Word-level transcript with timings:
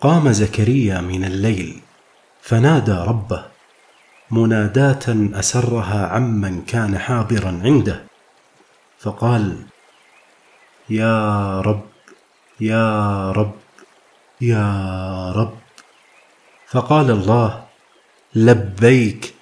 قام 0.00 0.32
زكريا 0.32 1.00
من 1.00 1.24
الليل 1.24 1.80
فنادى 2.42 2.92
ربه 2.92 3.44
مناداة 4.30 5.06
أسرها 5.34 6.06
عمن 6.06 6.62
كان 6.64 6.98
حاضرا 6.98 7.60
عنده 7.64 8.04
فقال 8.98 9.56
يا 10.90 11.60
رب 11.60 11.86
يا 12.60 13.30
رب 13.30 13.54
يا 14.40 15.32
رب. 15.32 15.58
فقال 16.66 17.10
الله 17.10 17.64
لبيك 18.34 19.34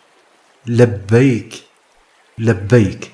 لبيك 0.67 1.63
لبيك. 2.39 3.13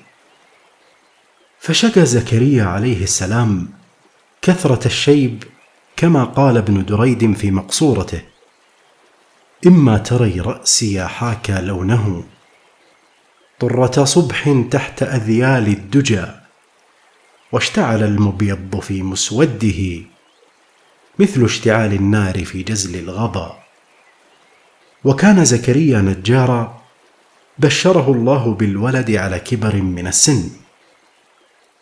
فشكى 1.59 2.05
زكريا 2.05 2.63
عليه 2.63 3.03
السلام 3.03 3.69
كثرة 4.41 4.85
الشيب 4.85 5.43
كما 6.03 6.23
قال 6.23 6.57
ابن 6.57 6.85
دريد 6.85 7.33
في 7.33 7.51
مقصورته 7.51 8.21
إما 9.67 9.97
تري 9.97 10.39
رأسي 10.39 11.07
حاكى 11.07 11.61
لونه 11.61 12.23
طرة 13.59 14.03
صبح 14.03 14.63
تحت 14.71 15.03
أذيال 15.03 15.67
الدجى 15.67 16.25
واشتعل 17.51 18.03
المبيض 18.03 18.79
في 18.79 19.03
مسوده 19.03 20.01
مثل 21.19 21.43
اشتعال 21.43 21.93
النار 21.93 22.45
في 22.45 22.63
جزل 22.63 22.99
الغضا. 22.99 23.63
وكان 25.03 25.45
زكريا 25.45 25.99
نجارا 25.99 26.81
بشره 27.59 28.11
الله 28.11 28.53
بالولد 28.53 29.11
على 29.11 29.39
كبر 29.39 29.75
من 29.75 30.07
السن 30.07 30.49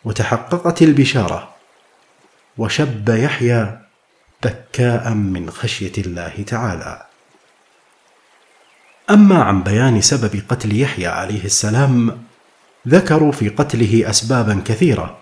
وتحققت 0.04 0.82
البشارة 0.82 1.54
وشب 2.58 3.08
يحيى 3.08 3.81
بكاء 4.44 5.14
من 5.14 5.50
خشية 5.50 5.92
الله 5.98 6.44
تعالى. 6.46 7.06
أما 9.10 9.42
عن 9.42 9.62
بيان 9.62 10.00
سبب 10.00 10.42
قتل 10.48 10.80
يحيى 10.80 11.06
عليه 11.06 11.44
السلام 11.44 12.22
ذكروا 12.88 13.32
في 13.32 13.48
قتله 13.48 14.10
اسبابا 14.10 14.62
كثيرة 14.64 15.18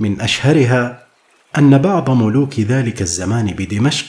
من 0.00 0.20
أشهرها 0.20 1.06
أن 1.58 1.78
بعض 1.78 2.10
ملوك 2.10 2.60
ذلك 2.60 3.02
الزمان 3.02 3.46
بدمشق 3.46 4.06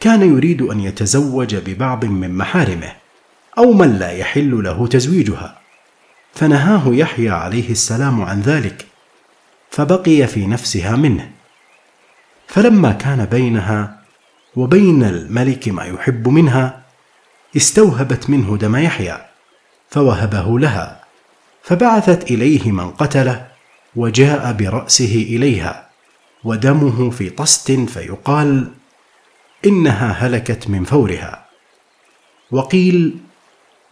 كان 0.00 0.36
يريد 0.36 0.62
أن 0.62 0.80
يتزوج 0.80 1.54
ببعض 1.56 2.04
من 2.04 2.34
محارمه 2.34 2.92
أو 3.58 3.72
من 3.72 3.98
لا 3.98 4.10
يحل 4.10 4.64
له 4.64 4.86
تزويجها. 4.86 5.58
فنهاه 6.34 6.82
يحيى 6.86 7.30
عليه 7.30 7.70
السلام 7.70 8.22
عن 8.22 8.40
ذلك 8.40 8.86
فبقي 9.70 10.26
في 10.26 10.46
نفسها 10.46 10.96
منه. 10.96 11.35
فلما 12.56 12.92
كان 12.92 13.24
بينها 13.24 14.00
وبين 14.56 15.04
الملك 15.04 15.68
ما 15.68 15.84
يحب 15.84 16.28
منها 16.28 16.82
استوهبت 17.56 18.30
منه 18.30 18.56
دم 18.56 18.76
يحيى 18.76 19.26
فوهبه 19.90 20.58
لها 20.58 21.04
فبعثت 21.62 22.30
إليه 22.30 22.72
من 22.72 22.90
قتله 22.90 23.46
وجاء 23.96 24.52
برأسه 24.52 25.26
إليها 25.28 25.88
ودمه 26.44 27.10
في 27.10 27.30
طست 27.30 27.72
فيقال 27.72 28.72
إنها 29.66 30.12
هلكت 30.12 30.70
من 30.70 30.84
فورها. 30.84 31.46
وقيل 32.50 33.16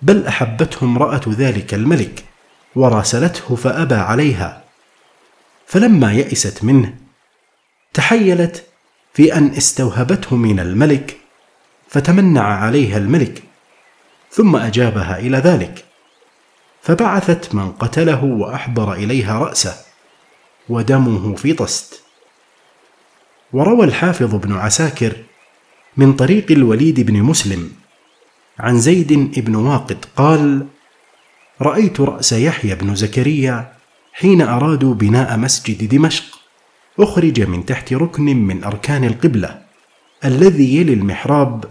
بل 0.02 0.26
احبته 0.26 0.84
امراه 0.84 1.22
ذلك 1.28 1.74
الملك 1.74 2.24
وراسلته 2.76 3.56
فأبى 3.56 3.94
عليها. 3.94 4.64
فلما 5.66 6.12
يئست 6.12 6.64
منه 6.64 7.03
تحيلت 7.94 8.64
في 9.14 9.34
أن 9.34 9.48
استوهبته 9.48 10.36
من 10.36 10.60
الملك 10.60 11.16
فتمنع 11.88 12.42
عليها 12.42 12.98
الملك 12.98 13.42
ثم 14.30 14.56
أجابها 14.56 15.18
إلى 15.18 15.38
ذلك 15.38 15.84
فبعثت 16.82 17.54
من 17.54 17.72
قتله 17.72 18.24
وأحضر 18.24 18.92
إليها 18.92 19.38
رأسه 19.38 19.74
ودمه 20.68 21.34
في 21.34 21.52
طست. 21.52 22.02
وروى 23.52 23.84
الحافظ 23.84 24.34
بن 24.34 24.52
عساكر 24.56 25.16
من 25.96 26.12
طريق 26.12 26.50
الوليد 26.50 27.00
بن 27.00 27.22
مسلم 27.22 27.72
عن 28.58 28.78
زيد 28.78 29.40
بن 29.40 29.54
واقد 29.54 30.04
قال 30.16 30.66
رأيت 31.62 32.00
رأس 32.00 32.32
يحيى 32.32 32.74
بن 32.74 32.94
زكريا 32.94 33.72
حين 34.12 34.42
أرادوا 34.42 34.94
بناء 34.94 35.36
مسجد 35.36 35.88
دمشق 35.88 36.33
أخرج 36.98 37.40
من 37.40 37.66
تحت 37.66 37.92
ركن 37.92 38.24
من 38.24 38.64
أركان 38.64 39.04
القبلة 39.04 39.62
الذي 40.24 40.76
يلي 40.76 40.92
المحراب 40.92 41.64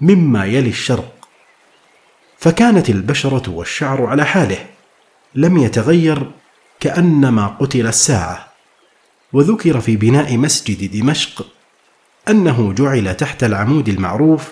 مما 0.00 0.44
يلي 0.44 0.68
الشرق. 0.68 1.28
فكانت 2.38 2.90
البشرة 2.90 3.50
والشعر 3.50 4.06
على 4.06 4.24
حاله 4.24 4.66
لم 5.34 5.58
يتغير 5.58 6.30
كأنما 6.80 7.46
قتل 7.46 7.86
الساعة. 7.86 8.52
وذكر 9.32 9.80
في 9.80 9.96
بناء 9.96 10.36
مسجد 10.36 11.00
دمشق 11.00 11.46
أنه 12.28 12.72
جعل 12.72 13.16
تحت 13.16 13.44
العمود 13.44 13.88
المعروف 13.88 14.48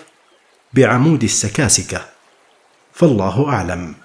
بعمود 0.73 1.23
السكاسكة. 1.23 2.05
فالله 2.93 3.49
أعلم. 3.49 3.95